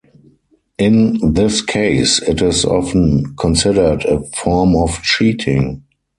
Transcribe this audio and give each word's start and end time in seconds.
In 0.79 1.19
this 1.33 1.61
case, 1.61 2.19
it 2.23 2.41
is 2.41 2.65
often 2.65 3.35
considered 3.35 4.03
a 4.05 4.23
form 4.35 4.75
of 4.75 4.99
cheating. 5.03 5.83